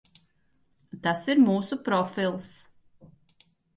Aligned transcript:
Tas 1.03 1.21
ir 1.33 1.41
mūsu 1.49 1.79
profils. 1.91 2.49